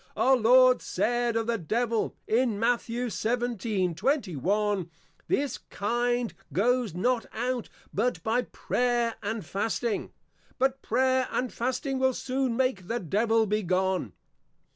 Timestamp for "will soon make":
11.99-12.87